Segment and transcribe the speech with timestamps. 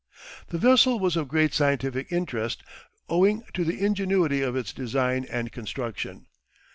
[0.47, 2.63] The vessel was of great scientific interest,
[3.07, 6.25] owing to the ingenuity of its design and construction.